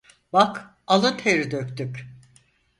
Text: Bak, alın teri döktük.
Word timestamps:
Bak, 0.33 0.75
alın 0.87 1.17
teri 1.17 1.51
döktük. 1.51 2.07